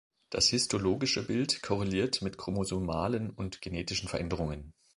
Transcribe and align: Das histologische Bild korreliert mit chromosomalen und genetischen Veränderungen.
Das 0.31 0.47
histologische 0.47 1.23
Bild 1.27 1.61
korreliert 1.61 2.23
mit 2.23 2.35
chromosomalen 2.39 3.29
und 3.29 3.61
genetischen 3.61 4.09
Veränderungen. 4.09 4.73